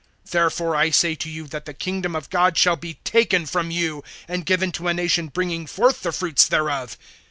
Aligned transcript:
(43)Therefore 0.27 0.75
I 0.75 0.89
say 0.89 1.13
to 1.13 1.29
you, 1.29 1.45
that 1.45 1.65
the 1.65 1.75
kingdom 1.75 2.15
of 2.15 2.31
God 2.31 2.57
shall 2.57 2.75
be 2.75 2.95
taken 3.03 3.45
from 3.45 3.69
you, 3.69 4.03
and 4.27 4.47
given 4.47 4.71
to 4.71 4.87
a 4.87 4.95
nation 4.95 5.27
bringing 5.27 5.67
forth 5.67 6.01
the 6.01 6.11
fruits 6.11 6.47
thereof. 6.47 6.97